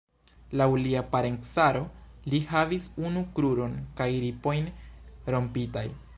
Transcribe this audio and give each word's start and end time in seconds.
Laŭ 0.61 0.65
lia 0.85 1.03
parencaro, 1.11 1.83
li 2.35 2.39
havis 2.55 2.89
unu 3.11 3.23
kruron 3.37 3.79
kaj 4.01 4.09
ripojn 4.27 4.75
rompitaj. 5.37 5.89